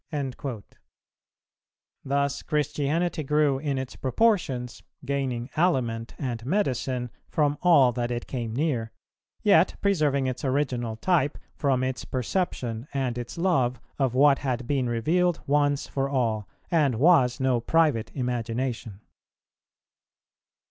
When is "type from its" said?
10.95-12.03